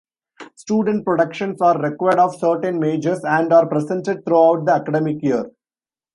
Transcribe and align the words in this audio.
Student 0.55 1.05
productions 1.05 1.61
are 1.61 1.79
required 1.79 2.17
of 2.17 2.35
certain 2.39 2.79
majors, 2.79 3.23
and 3.23 3.53
are 3.53 3.67
presented 3.67 4.25
throughout 4.25 4.65
the 4.65 4.71
academic 4.73 5.17
year. 5.21 5.45